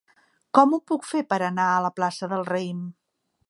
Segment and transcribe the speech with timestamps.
[0.59, 2.85] Com ho puc fer per anar a la plaça del Raïm?